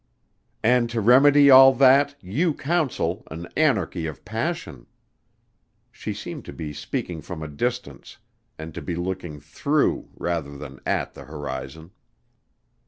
[0.63, 4.87] "And to remedy all that you counsel an anarchy of passion."
[5.91, 8.17] She seemed to be speaking from a distance
[8.57, 11.91] and to be looking through rather than at the horizon.